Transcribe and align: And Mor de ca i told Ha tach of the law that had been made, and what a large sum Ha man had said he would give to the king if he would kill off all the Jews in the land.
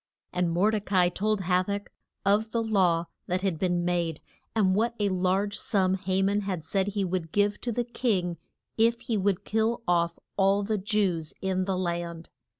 And 0.33 0.49
Mor 0.49 0.71
de 0.71 0.81
ca 0.81 0.95
i 1.01 1.09
told 1.09 1.41
Ha 1.41 1.61
tach 1.61 1.91
of 2.25 2.49
the 2.49 2.63
law 2.63 3.05
that 3.27 3.41
had 3.43 3.59
been 3.59 3.85
made, 3.85 4.19
and 4.55 4.73
what 4.73 4.95
a 4.99 5.09
large 5.09 5.59
sum 5.59 5.93
Ha 5.93 6.23
man 6.23 6.39
had 6.39 6.63
said 6.63 6.87
he 6.87 7.05
would 7.05 7.31
give 7.31 7.61
to 7.61 7.71
the 7.71 7.83
king 7.83 8.39
if 8.79 9.01
he 9.01 9.15
would 9.15 9.45
kill 9.45 9.83
off 9.87 10.17
all 10.37 10.63
the 10.63 10.79
Jews 10.79 11.35
in 11.39 11.65
the 11.65 11.77
land. 11.77 12.31